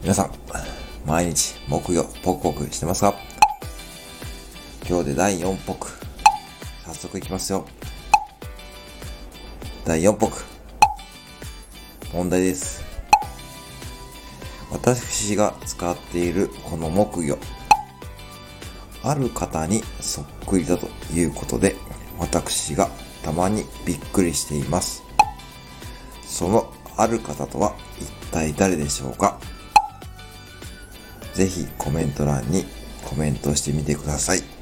[0.00, 0.30] 皆さん、
[1.04, 3.14] 毎日木曜ポクポクしてますか？
[4.88, 5.88] 今日で第4ポク。
[6.86, 7.66] 早速いきますよ。
[9.84, 10.44] 第4ポク。
[12.14, 12.84] 問題です。
[14.70, 17.36] 私が使っているこの木魚。
[19.02, 21.74] ある方にそっくりだということで、
[22.18, 22.88] 私が
[23.24, 25.02] たまにびっくりしています。
[26.24, 29.40] そのある方とは一体誰でしょうか？
[31.38, 32.64] ぜひコメント欄に
[33.04, 34.57] コメントしてみてください。